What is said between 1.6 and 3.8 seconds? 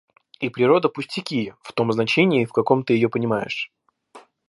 в том значении, в каком ты ее понимаешь.